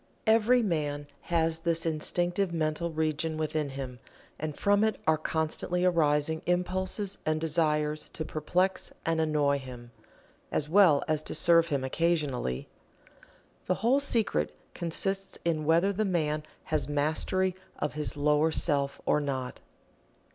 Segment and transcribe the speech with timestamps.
[0.25, 3.99] Every man has this Instinctive mental region within him
[4.39, 9.91] and from it are constantly arising impulses and desires to perplex and annoy him,
[10.51, 12.67] as well as to serve him occasionally.
[13.67, 19.19] The whole secret consists in whether the man has Mastery of his lower self or
[19.21, 19.59] not.